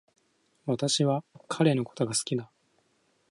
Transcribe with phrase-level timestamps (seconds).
[0.65, 2.49] 私は彼のことが好きだ